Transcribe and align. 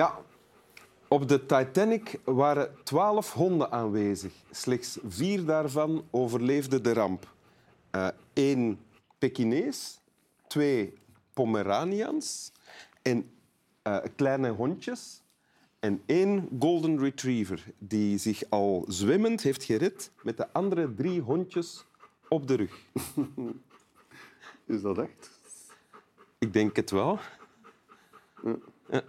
Ja, 0.00 0.20
op 1.08 1.28
de 1.28 1.46
Titanic 1.46 2.20
waren 2.24 2.74
twaalf 2.84 3.32
honden 3.32 3.72
aanwezig. 3.72 4.32
Slechts 4.50 4.98
vier 5.06 5.44
daarvan 5.44 6.04
overleefden 6.10 6.82
de 6.82 6.92
ramp. 6.92 7.34
Eén 8.32 8.80
Pekinees, 9.18 10.00
twee 10.46 10.94
Pomeranians 11.32 12.52
en 13.02 13.30
eh, 13.82 13.98
kleine 14.16 14.50
hondjes 14.50 15.22
en 15.78 16.02
één 16.06 16.48
golden 16.58 16.98
retriever 16.98 17.64
die 17.78 18.18
zich 18.18 18.42
al 18.48 18.84
zwemmend 18.88 19.42
heeft 19.42 19.64
gered 19.64 20.10
met 20.22 20.36
de 20.36 20.52
andere 20.52 20.94
drie 20.94 21.20
hondjes 21.20 21.84
op 22.28 22.46
de 22.46 22.54
rug. 22.54 22.78
Is 24.74 24.82
dat 24.82 24.98
echt? 24.98 25.30
Ik 26.38 26.52
denk 26.52 26.76
het 26.76 26.90
wel. 26.90 27.18
Ja. 28.90 29.04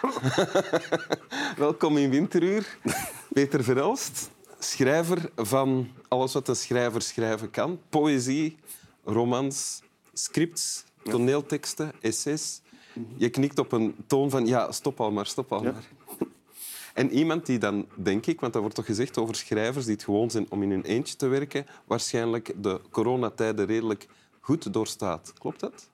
Welkom 1.56 1.96
in 1.96 2.10
Winteruur. 2.10 2.78
Peter 3.32 3.64
Verelst, 3.64 4.30
schrijver 4.58 5.30
van 5.36 5.88
alles 6.08 6.32
wat 6.32 6.48
een 6.48 6.56
schrijver 6.56 7.02
schrijven 7.02 7.50
kan. 7.50 7.80
Poëzie, 7.88 8.56
romans, 9.04 9.82
scripts, 10.12 10.84
toneelteksten, 11.02 11.92
essays. 12.00 12.60
Je 13.16 13.28
knikt 13.28 13.58
op 13.58 13.72
een 13.72 13.94
toon 14.06 14.30
van 14.30 14.46
ja, 14.46 14.72
stop 14.72 15.00
al 15.00 15.10
maar, 15.10 15.26
stop 15.26 15.52
al 15.52 15.62
maar. 15.62 15.88
En 16.94 17.10
iemand 17.10 17.46
die 17.46 17.58
dan, 17.58 17.86
denk 17.94 18.26
ik, 18.26 18.40
want 18.40 18.52
dat 18.52 18.62
wordt 18.62 18.76
toch 18.76 18.86
gezegd 18.86 19.18
over 19.18 19.34
schrijvers 19.34 19.84
die 19.84 19.94
het 19.94 20.04
gewoon 20.04 20.30
zijn 20.30 20.46
om 20.48 20.62
in 20.62 20.70
hun 20.70 20.84
eentje 20.84 21.16
te 21.16 21.26
werken, 21.26 21.66
waarschijnlijk 21.86 22.52
de 22.56 22.80
coronatijden 22.90 23.66
redelijk 23.66 24.06
goed 24.40 24.72
doorstaat. 24.72 25.32
Klopt 25.38 25.60
dat? 25.60 25.88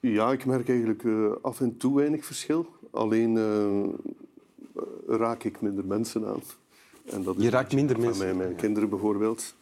Ja, 0.00 0.32
ik 0.32 0.44
merk 0.44 0.68
eigenlijk 0.68 1.02
uh, 1.02 1.32
af 1.42 1.60
en 1.60 1.76
toe 1.76 1.96
weinig 1.96 2.24
verschil. 2.24 2.66
Alleen 2.90 3.36
uh, 3.36 3.88
raak 5.06 5.44
ik 5.44 5.60
minder 5.60 5.84
mensen 5.84 6.26
aan. 6.26 6.42
En 7.04 7.22
dat 7.22 7.36
is 7.36 7.42
Je 7.42 7.50
raakt 7.50 7.74
minder 7.74 8.00
mensen? 8.00 8.24
Mijn, 8.24 8.36
mijn 8.36 8.54
kinderen 8.54 8.88
bijvoorbeeld 8.88 9.54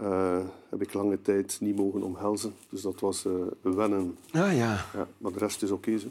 uh, 0.00 0.40
heb 0.68 0.82
ik 0.82 0.92
lange 0.92 1.22
tijd 1.22 1.56
niet 1.60 1.76
mogen 1.76 2.02
omhelzen. 2.02 2.54
Dus 2.68 2.82
dat 2.82 3.00
was 3.00 3.26
wennen. 3.60 4.16
Ah 4.30 4.56
ja. 4.56 4.86
ja. 4.94 5.08
Maar 5.18 5.32
de 5.32 5.38
rest 5.38 5.62
is 5.62 5.70
oké. 5.70 5.90
Okay, 5.90 6.10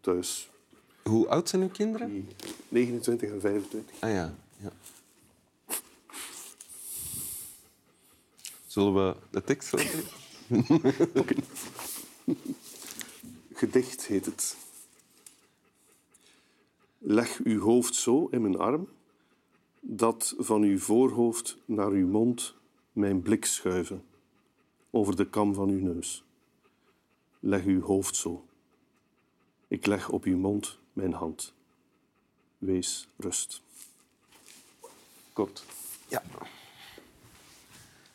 thuis. 0.00 0.50
Hoe 1.02 1.28
oud 1.28 1.48
zijn 1.48 1.62
uw 1.62 1.68
kinderen? 1.68 2.28
29 2.68 3.30
en 3.30 3.40
25. 3.40 3.94
Ah 4.00 4.10
ja. 4.10 4.34
ja. 4.56 4.72
Zullen 8.66 8.94
we 8.94 9.14
de 9.30 9.42
tekst 9.42 9.72
lezen? 9.76 10.02
Gedicht 13.60 14.06
heet 14.06 14.26
het. 14.26 14.56
Leg 16.98 17.40
uw 17.44 17.60
hoofd 17.60 17.94
zo 17.94 18.28
in 18.30 18.42
mijn 18.42 18.58
arm, 18.58 18.88
dat 19.80 20.34
van 20.38 20.62
uw 20.62 20.78
voorhoofd 20.78 21.56
naar 21.64 21.90
uw 21.90 22.06
mond 22.06 22.54
mijn 22.92 23.22
blik 23.22 23.44
schuiven, 23.44 24.04
over 24.90 25.16
de 25.16 25.28
kam 25.30 25.54
van 25.54 25.68
uw 25.68 25.80
neus. 25.80 26.24
Leg 27.40 27.64
uw 27.64 27.80
hoofd 27.82 28.16
zo. 28.16 28.44
Ik 29.68 29.86
leg 29.86 30.08
op 30.08 30.24
uw 30.24 30.38
mond 30.38 30.78
mijn 30.92 31.12
hand. 31.12 31.52
Wees 32.58 33.08
rust. 33.16 33.62
Kort. 35.32 35.64
Ja. 36.08 36.22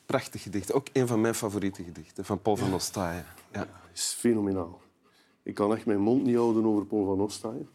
Prachtig 0.06 0.42
gedicht. 0.42 0.72
Ook 0.72 0.88
een 0.94 1.08
van 1.08 1.22
mijn 1.22 1.36
favoriete 1.36 1.84
gedichten, 1.84 2.26
van 2.26 2.42
Paul 2.42 2.56
van 2.56 2.74
Ostaaien. 2.74 3.26
Ja. 3.52 3.82
is 3.94 4.16
fenomenaal. 4.20 4.84
Ik 5.46 5.54
kan 5.54 5.76
echt 5.76 5.86
mijn 5.86 6.00
mond 6.00 6.24
niet 6.24 6.36
houden 6.36 6.66
over 6.66 6.86
Paul 6.86 7.06
van 7.06 7.22
Ostaaien. 7.22 7.70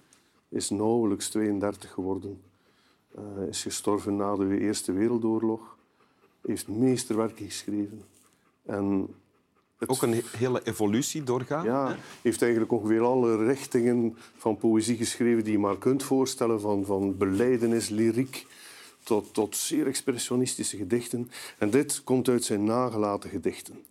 Is 0.48 0.70
nauwelijks 0.70 1.28
32 1.28 1.90
geworden. 1.90 2.40
Hij 3.14 3.46
is 3.48 3.62
gestorven 3.62 4.16
na 4.16 4.36
de 4.36 4.58
Eerste 4.58 4.92
Wereldoorlog. 4.92 5.76
Heeft 6.42 6.68
meesterwerken 6.68 7.44
geschreven. 7.44 8.04
En 8.62 9.08
Ook 9.86 10.02
een 10.02 10.22
hele 10.36 10.60
evolutie 10.64 11.22
doorgaan. 11.22 11.64
Ja, 11.64 11.96
heeft 12.22 12.42
eigenlijk 12.42 12.72
ongeveer 12.72 13.00
alle 13.00 13.44
richtingen 13.44 14.16
van 14.36 14.56
poëzie 14.56 14.96
geschreven 14.96 15.44
die 15.44 15.52
je 15.52 15.58
maar 15.58 15.78
kunt 15.78 16.02
voorstellen. 16.02 16.60
Van, 16.60 16.84
van 16.84 17.16
beleidenis, 17.16 17.88
lyriek, 17.88 18.46
tot, 19.02 19.34
tot 19.34 19.56
zeer 19.56 19.86
expressionistische 19.86 20.76
gedichten. 20.76 21.30
En 21.58 21.70
dit 21.70 22.04
komt 22.04 22.28
uit 22.28 22.44
zijn 22.44 22.64
nagelaten 22.64 23.30
gedichten. 23.30 23.84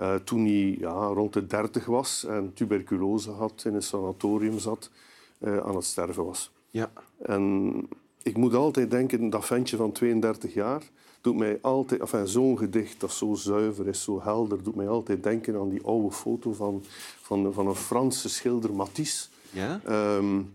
Uh, 0.00 0.14
toen 0.14 0.44
hij 0.44 0.76
ja, 0.78 0.92
rond 0.92 1.32
de 1.32 1.46
dertig 1.46 1.86
was 1.86 2.24
en 2.24 2.52
tuberculose 2.54 3.30
had, 3.30 3.62
in 3.66 3.74
een 3.74 3.82
sanatorium 3.82 4.58
zat, 4.58 4.90
uh, 5.38 5.58
aan 5.58 5.74
het 5.74 5.84
sterven 5.84 6.24
was. 6.24 6.50
Ja. 6.70 6.90
En 7.22 7.74
ik 8.22 8.36
moet 8.36 8.54
altijd 8.54 8.90
denken, 8.90 9.30
dat 9.30 9.46
ventje 9.46 9.76
van 9.76 9.92
32 9.92 10.54
jaar 10.54 10.82
doet 11.20 11.36
mij 11.36 11.58
altijd, 11.60 12.00
enfin, 12.00 12.26
zo'n 12.26 12.58
gedicht 12.58 13.00
dat 13.00 13.12
zo 13.12 13.34
zuiver 13.34 13.88
is, 13.88 14.02
zo 14.02 14.22
helder, 14.22 14.62
doet 14.62 14.74
mij 14.74 14.88
altijd 14.88 15.22
denken 15.22 15.56
aan 15.56 15.68
die 15.68 15.82
oude 15.82 16.10
foto 16.10 16.52
van, 16.52 16.84
van, 17.20 17.52
van 17.52 17.66
een 17.66 17.74
Franse 17.74 18.28
schilder 18.28 18.72
Matisse. 18.74 19.28
Ja? 19.50 19.80
Um, 20.16 20.52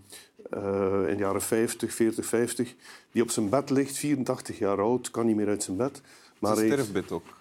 uh, 0.53 1.09
in 1.09 1.17
de 1.17 1.23
jaren 1.23 1.41
50, 1.41 1.93
40, 1.93 2.25
50, 2.25 2.75
die 3.11 3.21
op 3.21 3.29
zijn 3.29 3.49
bed 3.49 3.69
ligt, 3.69 3.97
84 3.97 4.57
jaar 4.57 4.81
oud, 4.81 5.11
kan 5.11 5.25
niet 5.25 5.35
meer 5.35 5.47
uit 5.47 5.63
zijn 5.63 5.77
bed. 5.77 6.01
Maar 6.39 6.55
zijn 6.55 6.71
sterfbed 6.71 7.11
ook? 7.11 7.36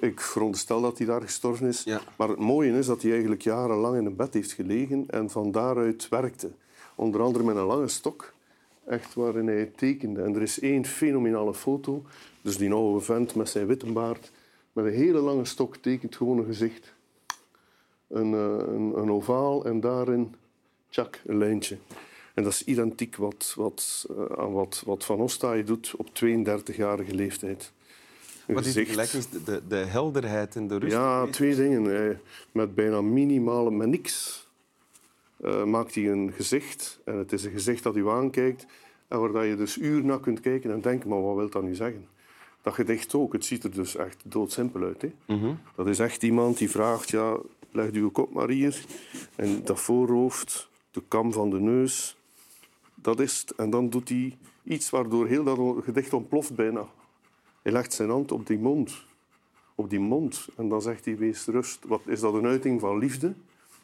Ik 0.00 0.20
veronderstel 0.20 0.80
dat 0.80 0.98
hij 0.98 1.06
daar 1.06 1.22
gestorven 1.22 1.66
is. 1.66 1.86
Maar 2.16 2.28
het 2.28 2.38
mooie 2.38 2.78
is 2.78 2.86
dat 2.86 3.02
hij 3.02 3.10
eigenlijk 3.10 3.42
jarenlang 3.42 3.96
in 3.96 4.06
een 4.06 4.16
bed 4.16 4.34
heeft 4.34 4.52
gelegen 4.52 5.04
en 5.08 5.30
van 5.30 5.50
daaruit 5.50 6.08
werkte. 6.08 6.50
Onder 6.94 7.22
andere 7.22 7.44
met 7.44 7.56
een 7.56 7.62
lange 7.62 7.88
stok, 7.88 8.32
echt 8.86 9.14
waarin 9.14 9.46
hij 9.46 9.72
tekende. 9.76 10.22
En 10.22 10.34
er 10.34 10.42
is 10.42 10.60
één 10.60 10.84
fenomenale 10.84 11.54
foto, 11.54 12.02
dus 12.42 12.56
die 12.56 12.72
oude 12.72 13.00
vent 13.00 13.34
met 13.34 13.48
zijn 13.48 13.66
witte 13.66 13.92
baard, 13.92 14.32
met 14.72 14.84
een 14.84 14.92
hele 14.92 15.18
lange 15.18 15.44
stok 15.44 15.76
tekent 15.76 16.16
gewoon 16.16 16.38
een 16.38 16.44
gezicht. 16.44 16.94
Een, 18.08 18.34
eh, 18.34 18.74
een, 18.74 18.92
een 18.96 19.10
ovaal 19.10 19.64
en 19.64 19.80
daarin, 19.80 20.34
tjak, 20.88 21.20
een 21.26 21.38
lijntje. 21.38 21.78
En 22.34 22.42
dat 22.42 22.52
is 22.52 22.64
identiek 22.64 23.16
wat, 23.16 23.52
wat, 23.56 24.06
uh, 24.10 24.24
aan 24.38 24.52
wat, 24.52 24.82
wat 24.86 25.04
Van 25.04 25.20
Ostaaij 25.20 25.64
doet 25.64 25.94
op 25.96 26.08
32-jarige 26.08 27.14
leeftijd. 27.14 27.72
Wat 28.46 28.64
is 28.64 28.74
de 28.74 29.42
De, 29.44 29.62
de 29.68 29.76
helderheid 29.76 30.56
en 30.56 30.66
de 30.68 30.78
rust? 30.78 30.92
Ja, 30.92 31.26
twee 31.26 31.54
dingen. 31.54 32.20
Met 32.52 32.74
bijna 32.74 33.00
minimale, 33.00 33.70
met 33.70 33.88
niks, 33.88 34.46
uh, 35.44 35.64
maakt 35.64 35.94
hij 35.94 36.10
een 36.10 36.32
gezicht. 36.32 37.00
En 37.04 37.16
het 37.16 37.32
is 37.32 37.44
een 37.44 37.50
gezicht 37.50 37.82
dat 37.82 37.96
u 37.96 38.08
aankijkt 38.08 38.66
en 39.08 39.32
waar 39.32 39.46
je 39.46 39.56
dus 39.56 39.78
uren 39.78 40.06
naar 40.06 40.20
kunt 40.20 40.40
kijken 40.40 40.70
en 40.70 40.80
denken, 40.80 41.08
maar 41.08 41.22
wat 41.22 41.36
wil 41.36 41.50
dat 41.50 41.62
nu 41.62 41.74
zeggen? 41.74 42.06
Dat 42.62 42.74
gedicht 42.74 43.14
ook. 43.14 43.32
Het 43.32 43.44
ziet 43.44 43.64
er 43.64 43.70
dus 43.70 43.96
echt 43.96 44.22
doodsimpel 44.24 44.82
uit. 44.82 45.02
Hè? 45.02 45.12
Mm 45.26 45.58
Dat 45.74 45.86
is 45.86 45.98
echt 45.98 46.22
iemand 46.22 46.58
die 46.58 46.70
vraagt, 46.70 47.10
ja, 47.10 47.38
leg 47.70 47.90
uw 47.90 48.10
kop 48.10 48.32
maar 48.32 48.48
hier. 48.48 48.84
En 49.34 49.64
dat 49.64 49.80
voorhoofd, 49.80 50.68
de 50.90 51.02
kam 51.08 51.32
van 51.32 51.50
de 51.50 51.60
neus, 51.60 52.16
dat 52.94 53.20
is 53.20 53.40
het. 53.40 53.50
En 53.56 53.70
dan 53.70 53.90
doet 53.90 54.08
hij 54.08 54.38
iets 54.62 54.90
waardoor 54.90 55.26
heel 55.26 55.44
dat 55.44 55.84
gedicht 55.84 56.12
ontploft 56.12 56.54
bijna. 56.54 56.86
Hij 57.66 57.74
legt 57.74 57.92
zijn 57.92 58.10
hand 58.10 58.32
op 58.32 58.46
die 58.46 58.58
mond. 58.58 59.04
Op 59.74 59.90
die 59.90 60.00
mond. 60.00 60.48
En 60.56 60.68
dan 60.68 60.82
zegt 60.82 61.04
hij, 61.04 61.16
wees 61.16 61.46
rust. 61.46 61.84
Wat, 61.84 62.00
is 62.04 62.20
dat 62.20 62.34
een 62.34 62.46
uiting 62.46 62.80
van 62.80 62.98
liefde? 62.98 63.34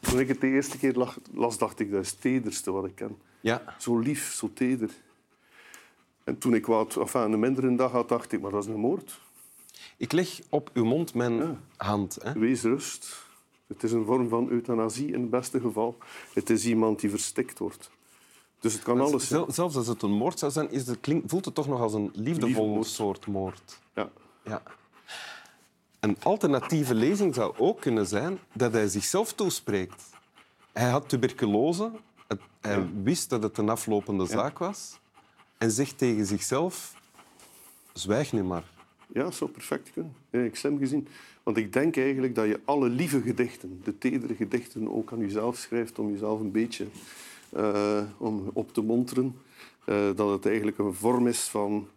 Toen 0.00 0.20
ik 0.20 0.28
het 0.28 0.40
de 0.40 0.46
eerste 0.46 0.78
keer 0.78 1.08
las, 1.32 1.58
dacht 1.58 1.80
ik, 1.80 1.90
dat 1.90 2.02
is 2.02 2.10
het 2.10 2.20
tederste 2.20 2.72
wat 2.72 2.84
ik 2.84 2.94
ken. 2.94 3.18
Ja. 3.40 3.76
Zo 3.78 3.98
lief, 3.98 4.32
zo 4.32 4.50
teder. 4.52 4.90
En 6.24 6.38
toen 6.38 6.54
ik 6.54 6.66
wat, 6.66 6.96
enfin, 6.96 7.32
een 7.32 7.40
mindere 7.40 7.74
dag 7.74 7.90
had, 7.90 8.08
dacht 8.08 8.32
ik, 8.32 8.40
maar 8.40 8.50
dat 8.50 8.62
is 8.62 8.68
een 8.68 8.80
moord. 8.80 9.20
Ik 9.96 10.12
leg 10.12 10.40
op 10.48 10.70
uw 10.72 10.84
mond 10.84 11.14
mijn 11.14 11.58
hand. 11.76 12.18
Hè? 12.22 12.32
Wees 12.32 12.62
rust. 12.62 13.26
Het 13.66 13.82
is 13.82 13.92
een 13.92 14.04
vorm 14.04 14.28
van 14.28 14.48
euthanasie 14.48 15.12
in 15.12 15.20
het 15.20 15.30
beste 15.30 15.60
geval. 15.60 15.96
Het 16.32 16.50
is 16.50 16.66
iemand 16.66 17.00
die 17.00 17.10
verstikt 17.10 17.58
wordt. 17.58 17.90
Dus 18.62 18.72
het 18.72 18.82
kan 18.82 19.00
alles 19.00 19.28
zijn. 19.28 19.44
Zelfs 19.48 19.76
als 19.76 19.86
het 19.86 20.02
een 20.02 20.12
moord 20.12 20.38
zou 20.38 20.52
zijn, 20.52 20.70
is 20.70 20.86
het, 20.86 21.00
klink, 21.00 21.22
voelt 21.26 21.44
het 21.44 21.54
toch 21.54 21.68
nog 21.68 21.80
als 21.80 21.94
een 21.94 22.10
liefdevolle 22.14 22.84
soort 22.84 23.26
moord. 23.26 23.80
Ja. 23.94 24.10
ja. 24.44 24.62
Een 26.00 26.16
alternatieve 26.22 26.94
lezing 26.94 27.34
zou 27.34 27.54
ook 27.58 27.80
kunnen 27.80 28.06
zijn 28.06 28.38
dat 28.52 28.72
hij 28.72 28.88
zichzelf 28.88 29.32
toespreekt. 29.32 30.10
Hij 30.72 30.90
had 30.90 31.08
tuberculose. 31.08 31.90
Hij 32.60 32.86
wist 33.02 33.30
dat 33.30 33.42
het 33.42 33.58
een 33.58 33.68
aflopende 33.68 34.26
zaak 34.26 34.58
was. 34.58 34.98
En 35.58 35.70
zegt 35.70 35.98
tegen 35.98 36.26
zichzelf... 36.26 36.94
Zwijg 37.92 38.32
nu 38.32 38.42
maar. 38.42 38.64
Ja, 39.12 39.22
dat 39.22 39.34
zou 39.34 39.50
perfect 39.50 39.90
kunnen. 39.92 40.14
Ik 40.30 40.56
gezien. 40.56 41.08
Want 41.42 41.56
ik 41.56 41.72
denk 41.72 41.96
eigenlijk 41.96 42.34
dat 42.34 42.46
je 42.46 42.60
alle 42.64 42.88
lieve 42.88 43.20
gedichten, 43.20 43.80
de 43.84 43.98
tedere 43.98 44.34
gedichten, 44.34 44.94
ook 44.94 45.12
aan 45.12 45.18
jezelf 45.18 45.56
schrijft 45.56 45.98
om 45.98 46.10
jezelf 46.10 46.40
een 46.40 46.50
beetje 46.50 46.86
uh, 47.56 48.02
om 48.18 48.50
op 48.52 48.72
te 48.72 48.82
monteren. 48.82 49.36
Uh, 49.86 50.10
dat 50.14 50.30
het 50.30 50.46
eigenlijk 50.46 50.78
een 50.78 50.94
vorm 50.94 51.26
is 51.26 51.40
van, 51.40 51.88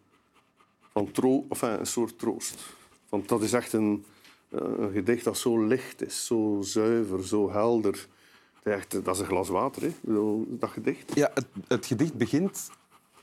van 0.92 1.12
tro 1.12 1.46
enfin, 1.50 1.80
een 1.80 1.86
soort 1.86 2.19
troost. 2.19 2.66
Want 3.10 3.30
dat 3.30 3.42
is 3.42 3.54
echt 3.54 3.74
een, 3.74 4.06
een 4.50 4.92
gedicht 4.92 5.24
dat 5.24 5.38
zo 5.38 5.66
licht 5.66 6.02
is, 6.02 6.25
zo 6.25 6.57
zuiver, 6.62 7.28
zo 7.28 7.52
helder. 7.52 8.07
Echt, 8.63 9.06
dat 9.06 9.16
is 9.16 9.22
een 9.22 9.28
glas 9.28 9.50
water, 9.50 9.81
hè? 9.81 9.92
dat 10.48 10.69
gedicht. 10.69 11.16
Ja, 11.16 11.31
het, 11.34 11.46
het, 11.68 11.86
gedicht 11.86 12.13
begint... 12.13 12.69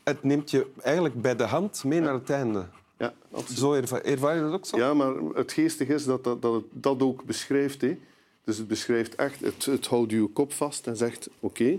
Het 0.03 0.23
neemt 0.23 0.51
je 0.51 0.67
eigenlijk 0.83 1.23
bij 1.23 1.37
de 1.37 1.45
hand 1.45 1.85
mee 1.85 2.01
naar 2.01 2.15
het 2.15 2.31
einde. 2.31 2.67
Ja, 2.99 3.15
absoluut. 3.31 3.59
Zo 3.59 3.73
ervaar, 3.73 4.35
je 4.35 4.41
dat 4.41 4.53
ook 4.53 4.67
zo? 4.67 4.77
Ja, 4.77 4.95
maar 4.95 5.15
het 5.35 5.53
geestige 5.53 5.95
is 5.95 6.05
dat, 6.05 6.25
dat, 6.25 6.43
dat 6.43 6.55
het 6.55 6.65
dat 6.71 7.03
ook 7.03 7.25
beschrijft. 7.25 7.81
Hè. 7.81 7.99
Dus 8.45 8.59
het 8.59 8.69
beschrijft 8.69 9.15
echt, 9.15 9.41
het, 9.41 9.65
het 9.65 9.87
houdt 9.87 10.11
je 10.11 10.27
kop 10.27 10.53
vast 10.53 10.87
en 10.87 10.97
zegt... 10.97 11.29
Oké, 11.41 11.79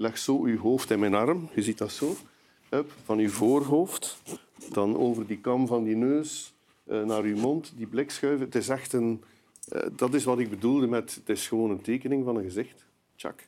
leg 0.00 0.18
zo 0.18 0.42
uw 0.44 0.58
hoofd 0.58 0.90
in 0.90 0.98
mijn 0.98 1.14
arm. 1.14 1.48
Je 1.54 1.62
ziet 1.62 1.78
dat 1.78 1.92
zo. 1.92 2.16
Up, 2.70 2.92
van 3.04 3.18
uw 3.18 3.28
voorhoofd, 3.28 4.22
dan 4.72 4.96
over 4.96 5.26
die 5.26 5.38
kam 5.38 5.66
van 5.66 5.84
die 5.84 5.96
neus 5.96 6.54
uh, 6.86 7.02
naar 7.02 7.22
uw 7.22 7.36
mond, 7.36 7.72
die 7.76 7.86
blik 7.86 8.10
schuiven. 8.10 8.46
Het 8.46 8.54
is 8.54 8.68
echt 8.68 8.92
een... 8.92 9.22
Uh, 9.72 9.82
dat 9.96 10.14
is 10.14 10.24
wat 10.24 10.38
ik 10.38 10.50
bedoelde 10.50 10.86
met... 10.86 11.14
Het 11.14 11.28
is 11.28 11.48
gewoon 11.48 11.70
een 11.70 11.80
tekening 11.80 12.24
van 12.24 12.36
een 12.36 12.42
gezicht. 12.42 12.84
Tjak. 13.16 13.46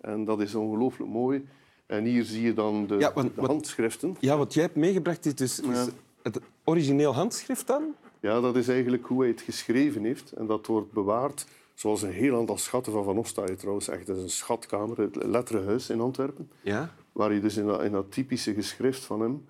En 0.00 0.24
dat 0.24 0.40
is 0.40 0.54
ongelooflijk 0.54 1.10
mooi. 1.10 1.46
En 1.86 2.04
hier 2.04 2.24
zie 2.24 2.42
je 2.42 2.54
dan 2.54 2.86
de, 2.86 2.96
ja, 2.96 3.12
want, 3.14 3.34
de 3.34 3.40
handschriften. 3.40 4.16
Ja, 4.20 4.36
wat 4.36 4.54
jij 4.54 4.62
hebt 4.62 4.76
meegebracht 4.76 5.26
is 5.26 5.34
dus 5.34 5.60
is 5.60 5.86
het 6.22 6.40
origineel 6.64 7.14
handschrift 7.14 7.66
dan? 7.66 7.94
Ja, 8.20 8.40
dat 8.40 8.56
is 8.56 8.68
eigenlijk 8.68 9.06
hoe 9.06 9.20
hij 9.20 9.28
het 9.28 9.40
geschreven 9.40 10.04
heeft. 10.04 10.32
En 10.32 10.46
dat 10.46 10.66
wordt 10.66 10.92
bewaard 10.92 11.46
zoals 11.78 12.02
een 12.02 12.12
heel 12.12 12.36
aantal 12.36 12.58
schatten 12.58 12.92
van 12.92 13.04
Van 13.04 13.18
Ostaaien 13.18 13.56
trouwens. 13.56 13.88
Echt, 13.88 14.06
dat 14.06 14.16
is 14.16 14.22
een 14.22 14.30
schatkamer, 14.30 15.00
het 15.00 15.24
Letterenhuis 15.24 15.90
in 15.90 16.00
Antwerpen. 16.00 16.50
Ja? 16.60 16.94
Waar 17.12 17.32
je 17.32 17.40
dus 17.40 17.56
in 17.56 17.66
dat, 17.66 17.82
in 17.82 17.92
dat 17.92 18.12
typische 18.12 18.54
geschrift 18.54 19.04
van 19.04 19.20
hem 19.20 19.44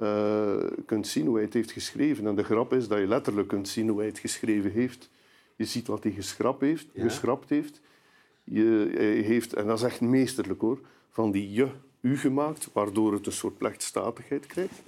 uh, 0.00 0.70
kunt 0.86 1.06
zien 1.06 1.26
hoe 1.26 1.34
hij 1.34 1.44
het 1.44 1.54
heeft 1.54 1.72
geschreven. 1.72 2.26
En 2.26 2.34
de 2.34 2.42
grap 2.42 2.72
is 2.72 2.88
dat 2.88 2.98
je 2.98 3.06
letterlijk 3.06 3.48
kunt 3.48 3.68
zien 3.68 3.88
hoe 3.88 3.98
hij 3.98 4.06
het 4.06 4.18
geschreven 4.18 4.70
heeft. 4.70 5.10
Je 5.56 5.64
ziet 5.64 5.86
wat 5.86 6.02
hij 6.02 6.12
geschrapt 6.12 6.60
heeft. 6.60 6.86
Ja. 6.92 7.02
Geschrapt 7.02 7.48
heeft. 7.48 7.80
Je, 8.44 8.90
hij 8.94 9.06
heeft, 9.06 9.54
en 9.54 9.66
dat 9.66 9.78
is 9.78 9.84
echt 9.84 10.00
meesterlijk 10.00 10.60
hoor, 10.60 10.80
van 11.10 11.30
die 11.30 11.52
je, 11.52 11.68
u 12.00 12.18
gemaakt, 12.18 12.68
waardoor 12.72 13.12
het 13.12 13.26
een 13.26 13.32
soort 13.32 13.58
plechtstatigheid 13.58 14.46
krijgt. 14.46 14.82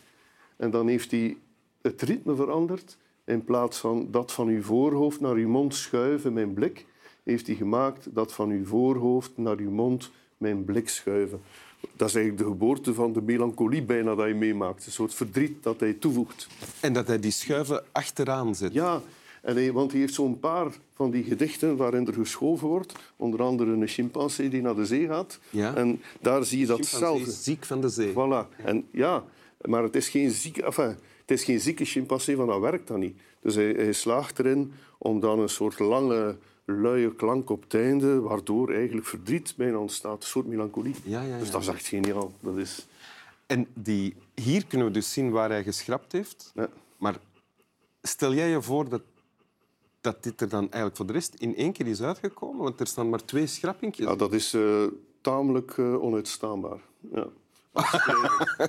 En 0.57 0.71
dan 0.71 0.89
heeft 0.89 1.11
hij 1.11 1.37
het 1.83 2.03
ritme 2.03 2.35
veranderd. 2.35 2.97
In 3.25 3.45
plaats 3.45 3.79
van 3.79 4.09
dat 4.11 4.33
van 4.33 4.49
uw 4.49 4.63
voorhoofd 4.63 5.21
naar 5.21 5.35
uw 5.35 5.49
mond 5.49 5.75
schuiven, 5.75 6.33
mijn 6.33 6.55
blik, 6.55 6.87
heeft 7.23 7.47
hij 7.47 7.57
gemaakt 7.57 8.15
dat 8.15 8.33
van 8.33 8.51
uw 8.51 8.65
voorhoofd 8.65 9.31
naar 9.37 9.57
uw 9.57 9.71
mond, 9.71 10.11
mijn 10.37 10.65
blik 10.65 10.89
schuiven. 10.89 11.41
Dat 11.97 12.09
is 12.09 12.15
eigenlijk 12.15 12.45
de 12.45 12.51
geboorte 12.53 12.95
van 12.95 13.13
de 13.13 13.23
melancholie 13.23 13.83
bijna 13.83 14.15
dat 14.15 14.27
je 14.27 14.35
meemaakt. 14.35 14.87
Een 14.87 14.93
soort 14.93 15.15
verdriet 15.15 15.63
dat 15.63 15.81
hij 15.81 15.93
toevoegt. 15.93 16.47
En 16.81 16.93
dat 16.93 17.07
hij 17.07 17.21
die 17.21 17.31
schuiven 17.31 17.85
achteraan 17.93 18.55
zet. 18.55 18.73
Ja, 18.73 19.01
en 19.43 19.55
hij, 19.55 19.73
want 19.73 19.91
hij 19.91 20.01
heeft 20.01 20.15
zo'n 20.15 20.39
paar 20.39 20.67
van 20.95 21.11
die 21.11 21.25
gedichten 21.25 21.77
waarin 21.77 22.07
er 22.07 22.15
geschoven 22.15 22.69
wordt. 22.69 22.93
Onder 23.17 23.43
andere 23.43 23.71
een 23.71 23.87
chimpansee 23.87 24.49
die 24.49 24.63
naar 24.63 24.75
de 24.75 24.87
zee 24.87 25.07
gaat. 25.07 25.39
Ja. 25.51 25.75
En 25.75 26.03
daar 26.21 26.45
zie 26.45 26.59
je 26.59 26.67
dat 26.67 26.87
zelf. 26.87 27.23
ziek 27.27 27.65
van 27.65 27.81
de 27.81 27.89
zee. 27.89 28.13
Voilà. 28.13 28.65
En 28.65 28.87
ja, 28.91 29.25
maar 29.61 29.83
het 29.83 29.97
is 29.97 30.09
geen 30.09 30.31
zieke, 30.31 30.65
enfin, 30.65 30.97
het 31.25 31.39
is 31.39 31.45
geen 31.45 31.61
zieke 31.61 31.85
chimpansee, 31.85 32.37
van 32.37 32.47
dat 32.47 32.61
werkt 32.61 32.89
dan 32.89 33.01
niet. 33.01 33.21
Dus 33.41 33.55
hij, 33.55 33.71
hij 33.71 33.93
slaagt 33.93 34.39
erin 34.39 34.73
om 34.99 35.21
dan 35.21 35.39
een 35.39 35.49
soort 35.49 35.79
lange, 35.79 36.37
luie 36.65 37.15
klank 37.15 37.51
op 37.51 37.63
het 37.63 37.75
einde, 37.75 38.21
waardoor 38.21 38.73
eigenlijk 38.73 39.07
verdriet 39.07 39.55
bijna 39.57 39.79
ontstaat. 39.79 40.23
Een 40.23 40.29
soort 40.29 40.47
melancholie. 40.47 40.95
Ja, 41.05 41.23
ja, 41.23 41.29
ja. 41.29 41.39
Dus 41.39 41.51
dat 41.51 41.61
is 41.61 41.69
echt 41.69 41.87
geniaal. 41.87 42.33
Dat 42.41 42.57
is... 42.57 42.87
En 43.47 43.67
die, 43.75 44.15
hier 44.35 44.67
kunnen 44.67 44.87
we 44.87 44.93
dus 44.93 45.13
zien 45.13 45.31
waar 45.31 45.49
hij 45.49 45.63
geschrapt 45.63 46.13
heeft. 46.13 46.53
Ja. 46.55 46.69
Maar 46.97 47.19
stel 48.03 48.35
jij 48.35 48.49
je 48.49 48.63
voor 48.63 48.89
dat 48.89 49.03
dat 50.05 50.23
dit 50.23 50.41
er 50.41 50.49
dan 50.49 50.61
eigenlijk 50.61 50.97
voor 50.97 51.07
de 51.07 51.13
rest 51.13 51.35
in 51.35 51.57
één 51.57 51.73
keer 51.73 51.87
is 51.87 52.03
uitgekomen? 52.03 52.63
Want 52.63 52.81
er 52.81 52.87
staan 52.87 53.09
maar 53.09 53.25
twee 53.25 53.47
schrappingjes. 53.47 54.07
Ja, 54.07 54.17
dat 54.17 54.33
is 54.33 54.55
uh, 54.55 54.87
tamelijk 55.21 55.77
uh, 55.77 56.03
onuitstaanbaar. 56.03 56.81
Ja. 57.13 57.27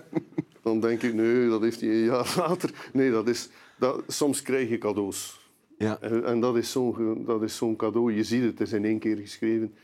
dan 0.65 0.79
denk 0.79 1.01
ik, 1.01 1.13
nee, 1.13 1.49
dat 1.49 1.61
heeft 1.61 1.81
hij 1.81 1.89
een 1.89 2.03
jaar 2.03 2.33
later. 2.47 2.89
Nee, 2.93 3.11
dat 3.11 3.27
is, 3.27 3.49
dat, 3.77 4.03
soms 4.07 4.41
krijg 4.41 4.69
je 4.69 4.77
cadeaus. 4.77 5.49
Ja. 5.77 6.01
En, 6.01 6.25
en 6.25 6.39
dat 6.39 6.57
is 6.57 6.71
zo'n 6.71 7.41
zo'n 7.45 7.75
cadeau. 7.75 8.13
Je 8.13 8.23
ziet 8.23 8.41
het, 8.41 8.59
het 8.59 8.67
is 8.67 8.73
in 8.73 8.85
één 8.85 8.99
keer 8.99 9.17
geschreven. 9.17 9.75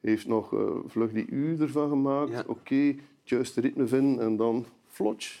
Heeft 0.00 0.26
nog 0.26 0.52
uh, 0.52 0.70
vlug 0.86 1.12
die 1.12 1.26
uur 1.28 1.62
ervan 1.62 1.88
gemaakt. 1.88 2.30
Ja. 2.30 2.40
Oké, 2.40 2.50
okay, 2.50 2.86
het 2.86 3.28
juiste 3.28 3.60
ritme 3.60 3.86
vinden 3.86 4.24
en 4.24 4.36
dan 4.36 4.66
flotsch. 4.88 5.40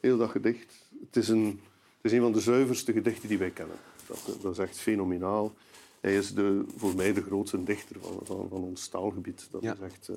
Heel 0.00 0.16
dat 0.16 0.30
gedicht. 0.30 0.90
Het 1.06 1.16
is, 1.16 1.28
een, 1.28 1.60
het 1.96 2.12
is 2.12 2.12
een 2.12 2.20
van 2.20 2.32
de 2.32 2.40
zuiverste 2.40 2.92
gedichten 2.92 3.28
die 3.28 3.38
wij 3.38 3.50
kennen. 3.50 3.76
Dat, 4.06 4.38
dat 4.42 4.52
is 4.52 4.58
echt 4.58 4.78
fenomenaal. 4.78 5.52
Hij 6.00 6.16
is 6.16 6.34
de, 6.34 6.64
voor 6.76 6.94
mij 6.96 7.12
de 7.12 7.22
grootste 7.22 7.62
dichter 7.62 7.96
van, 8.00 8.18
van, 8.22 8.46
van 8.48 8.62
ons 8.62 8.88
taalgebied. 8.88 9.48
Dat 9.50 9.62
ja. 9.62 9.72
is, 9.72 9.80
echt, 9.80 10.08
uh, 10.10 10.16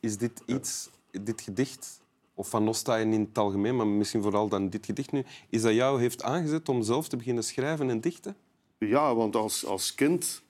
is 0.00 0.16
dit 0.16 0.42
iets, 0.46 0.90
dit 1.10 1.40
gedicht, 1.40 2.00
of 2.38 2.48
van 2.48 2.64
Nostaaien 2.64 3.12
in 3.12 3.20
het 3.20 3.38
algemeen, 3.38 3.76
maar 3.76 3.86
misschien 3.86 4.22
vooral 4.22 4.48
dan 4.48 4.68
dit 4.68 4.86
gedicht 4.86 5.12
nu, 5.12 5.24
is 5.50 5.62
dat 5.62 5.74
jou 5.74 6.00
heeft 6.00 6.22
aangezet 6.22 6.68
om 6.68 6.82
zelf 6.82 7.08
te 7.08 7.16
beginnen 7.16 7.44
schrijven 7.44 7.90
en 7.90 8.00
dichten? 8.00 8.36
Ja, 8.78 9.14
want 9.14 9.36
als, 9.36 9.66
als 9.66 9.94
kind 9.94 10.42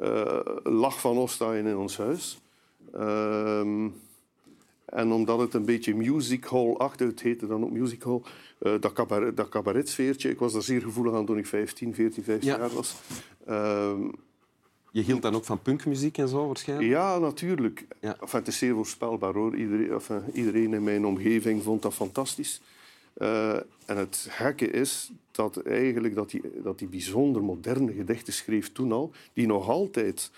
uh, 0.00 0.38
lag 0.62 1.00
Van 1.00 1.16
Ostaaien 1.18 1.66
in 1.66 1.76
ons 1.76 1.96
huis. 1.96 2.40
Uh, 2.94 3.60
en 4.84 5.12
omdat 5.12 5.38
het 5.38 5.54
een 5.54 5.64
beetje 5.64 5.94
music 5.94 6.44
hall-achtig, 6.44 7.08
het 7.08 7.20
heette 7.20 7.46
dan 7.46 7.64
ook 7.64 7.70
music 7.70 8.02
hall, 8.02 8.20
uh, 8.60 8.72
dat, 8.80 8.92
cabaret, 8.92 9.36
dat 9.36 9.48
cabaretsfeertje, 9.48 10.30
ik 10.30 10.38
was 10.38 10.52
daar 10.52 10.62
zeer 10.62 10.80
gevoelig 10.82 11.14
aan 11.14 11.26
toen 11.26 11.38
ik 11.38 11.46
15, 11.46 11.94
14, 11.94 12.24
15 12.24 12.50
Ja. 12.50 12.58
jaar 12.58 12.70
was. 12.70 12.94
Je 14.92 15.02
hield 15.02 15.22
dan 15.22 15.34
ook 15.34 15.44
van 15.44 15.62
punkmuziek 15.62 16.18
en 16.18 16.28
zo 16.28 16.46
waarschijnlijk? 16.46 16.88
ja, 16.88 17.18
natuurlijk. 17.18 17.86
Ja. 18.00 18.16
Enfin, 18.20 18.38
het 18.38 18.48
is 18.48 18.58
zeer 18.58 18.74
voorspelbaar 18.74 19.34
hoor. 19.34 19.56
Iedereen, 19.56 19.90
enfin, 19.90 20.22
iedereen 20.32 20.74
in 20.74 20.82
mijn 20.82 21.06
omgeving 21.06 21.62
vond 21.62 21.82
dat 21.82 21.94
fantastisch. 21.94 22.60
Eh, 23.12 23.56
en 23.86 23.96
het 23.96 24.26
gekke 24.30 24.70
is 24.70 25.10
dat 25.30 25.56
eigenlijk 25.56 26.14
dat 26.14 26.30
die, 26.30 26.42
dat 26.62 26.78
die 26.78 26.88
bijzonder 26.88 27.42
moderne 27.42 27.92
gedichten 27.92 28.32
schreef 28.32 28.72
toen 28.72 28.92
al, 28.92 29.10
die 29.32 29.46
nog 29.46 29.68
altijd 29.68 30.30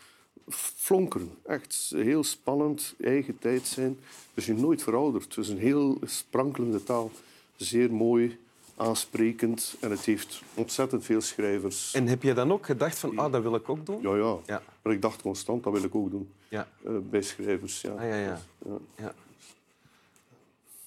flonkeren. 0.49 1.31
Echt 1.43 1.93
heel 1.97 2.25
spannend, 2.25 2.95
eigen 3.01 3.39
tijd 3.39 3.67
zijn. 3.67 3.99
Dus 4.35 4.47
je 4.47 4.55
nooit 4.55 4.83
verouderd. 4.83 5.35
Het 5.35 5.45
is 5.45 5.49
een 5.49 5.59
heel 5.59 5.99
sprankelende 6.05 6.83
taal. 6.83 7.11
Zeer 7.57 7.93
mooi, 7.93 8.39
aansprekend. 8.77 9.77
En 9.81 9.91
het 9.91 10.01
heeft 10.05 10.43
ontzettend 10.55 11.05
veel 11.05 11.21
schrijvers. 11.21 11.95
En 11.95 12.07
heb 12.07 12.23
je 12.23 12.33
dan 12.35 12.53
ook 12.53 12.67
gedacht 12.67 12.99
van, 12.99 13.19
ah, 13.19 13.33
dat 13.33 13.43
wil 13.43 13.55
ik 13.55 13.69
ook 13.69 13.87
doen? 13.87 14.03
Ja, 14.03 14.17
ja. 14.17 14.37
Ja. 14.47 14.63
Maar 14.83 14.93
ik 14.93 15.03
dacht 15.03 15.23
constant, 15.23 15.65
dat 15.65 15.73
wil 15.73 15.83
ik 15.83 15.95
ook 15.95 16.11
doen. 16.11 16.29
Ja. 16.49 16.69
Eh, 16.85 16.93
bij 17.11 17.23
schrijvers, 17.23 17.81
ja. 17.81 17.91
Ah, 17.91 18.09
ja, 18.09 18.17
ja. 18.17 18.41
Ja. 18.67 18.79
ja. 18.97 19.15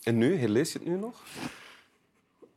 En 0.04 0.18
nu, 0.18 0.36
herlees 0.38 0.72
je 0.72 0.80
het 0.80 0.88
nu 0.88 0.96
nog? 0.98 1.22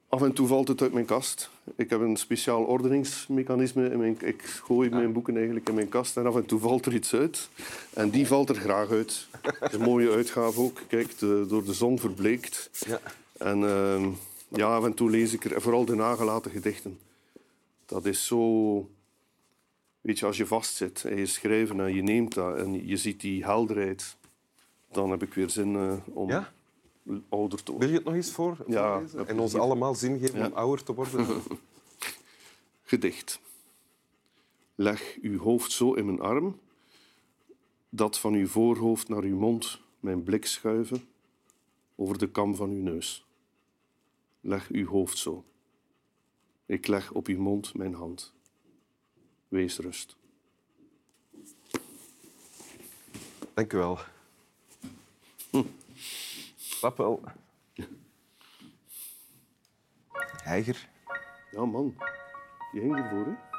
Af 0.09 0.23
en 0.23 0.33
toe 0.33 0.47
valt 0.47 0.69
het 0.69 0.83
uit 0.83 0.93
mijn 0.93 1.05
kast. 1.05 1.51
Ik 1.77 1.91
heb 1.91 2.01
een 2.01 2.17
speciaal 2.17 2.63
ordeningsmechanisme. 2.65 3.91
In 3.91 3.99
mijn, 3.99 4.17
ik 4.21 4.43
gooi 4.43 4.91
mijn 4.91 5.13
boeken 5.13 5.37
eigenlijk 5.37 5.69
in 5.69 5.75
mijn 5.75 5.89
kast 5.89 6.17
en 6.17 6.27
af 6.27 6.35
en 6.37 6.47
toe 6.47 6.61
valt 6.61 6.87
er 6.87 6.95
iets 6.95 7.15
uit. 7.15 7.49
En 7.95 8.11
die 8.11 8.27
valt 8.27 8.49
er 8.49 8.55
graag 8.55 8.91
uit. 8.91 9.27
Is 9.61 9.73
een 9.73 9.81
mooie 9.81 10.11
uitgave 10.11 10.61
ook. 10.61 10.81
Kijk, 10.89 11.19
de- 11.19 11.45
door 11.49 11.65
de 11.65 11.73
zon 11.75 11.99
verbleekt. 11.99 12.71
Ja. 12.87 13.01
En 13.39 13.65
ehm, 13.69 14.09
ja, 14.51 14.77
af 14.77 14.85
en 14.85 14.95
toe 14.95 15.11
lees 15.11 15.33
ik 15.33 15.45
er 15.45 15.61
vooral 15.63 15.85
de 15.85 15.95
nagelaten 15.95 16.51
gedichten. 16.51 16.99
Dat 17.87 18.05
is 18.07 18.27
zo... 18.27 18.91
Weet 20.01 20.19
je, 20.19 20.27
als 20.27 20.37
je 20.37 20.47
vastzit 20.47 21.05
en 21.05 21.17
je 21.17 21.27
schrijft 21.27 21.71
en 21.71 21.95
je 21.95 22.03
neemt 22.03 22.35
dat 22.35 22.57
en 22.57 22.87
je 22.87 22.97
ziet 22.97 23.21
die 23.21 23.45
helderheid, 23.45 24.17
dan 24.93 25.11
heb 25.11 25.23
ik 25.23 25.35
weer 25.35 25.51
zin 25.51 25.77
eh, 25.77 25.93
om 26.07 26.29
Ja? 26.29 26.53
ouder 27.29 27.63
te 27.63 27.65
Wil 27.65 27.73
worden. 27.73 27.89
je 27.89 27.95
het 27.95 28.05
nog 28.05 28.15
eens 28.15 28.31
voor? 28.33 28.57
Ja, 28.67 29.03
En 29.27 29.39
ons 29.39 29.55
allemaal 29.55 29.95
zin 29.95 30.19
geven 30.19 30.39
Ja. 30.39 30.47
om 30.47 30.53
ouder 30.53 30.85
te 30.85 30.95
worden? 30.95 31.27
Gedicht. 32.83 33.41
Leg 34.75 35.19
uw 35.23 35.39
hoofd 35.39 35.73
zo 35.73 35.93
in 35.93 36.07
mijn 36.07 36.21
arm, 36.21 36.59
dat 37.89 38.19
van 38.19 38.35
uw 38.35 38.47
voorhoofd 38.47 39.09
naar 39.09 39.23
uw 39.23 39.39
mond 39.39 39.81
mijn 40.01 40.23
blik 40.23 40.47
schuiven 40.47 41.09
over 41.97 42.19
de 42.19 42.31
kam 42.31 42.55
van 42.55 42.71
uw 42.71 42.83
neus. 42.83 43.27
Leg 44.41 44.69
uw 44.69 44.87
hoofd 44.87 45.19
zo. 45.19 45.45
Ik 46.67 46.87
leg 46.87 47.13
op 47.13 47.27
uw 47.27 47.41
mond 47.41 47.75
mijn 47.75 47.95
hand. 47.95 48.35
Wees 49.49 49.79
rust. 49.79 50.17
Dank 53.55 53.73
u 53.73 53.77
wel. 53.77 53.99
Rappel. 56.81 57.23
Heiger. 60.43 60.89
Ja, 61.51 61.65
man. 61.65 61.95
Je 62.73 62.81
ging 62.81 62.97
ervoor, 62.97 63.27
hè? 63.27 63.50